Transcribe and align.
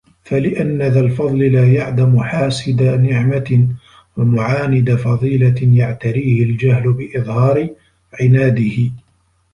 فَلِأَنَّ 0.23 0.81
ذَا 0.81 0.99
الْفَضْلِ 0.99 1.39
لَا 1.51 1.71
يَعْدَمُ 1.73 2.19
حَاسِدَ 2.23 2.83
نِعْمَةٍ 2.83 3.67
وَمُعَانِدَ 4.17 4.95
فَضِيلَةٍ 4.95 5.77
يَعْتَرِيهِ 5.77 6.43
الْجَهْلُ 6.43 6.93
بِإِظْهَارِ 6.93 7.69
عِنَادِهِ 8.21 8.91